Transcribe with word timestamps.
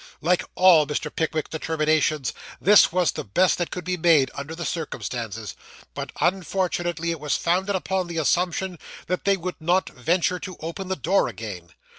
Like 0.19 0.43
all 0.55 0.87
Mr. 0.87 1.15
Pickwick's 1.15 1.51
determinations, 1.51 2.33
this 2.59 2.91
was 2.91 3.11
the 3.11 3.23
best 3.23 3.59
that 3.59 3.69
could 3.69 3.83
be 3.85 3.97
made 3.97 4.31
under 4.33 4.55
the 4.55 4.65
circumstances; 4.65 5.55
but, 5.93 6.11
unfortunately, 6.19 7.11
it 7.11 7.19
was 7.19 7.37
founded 7.37 7.75
upon 7.75 8.07
the 8.07 8.17
assumption 8.17 8.79
that 9.05 9.25
they 9.25 9.37
would 9.37 9.61
not 9.61 9.89
venture 9.89 10.39
to 10.39 10.57
open 10.59 10.87
the 10.87 10.95
door 10.95 11.27
again. 11.27 11.73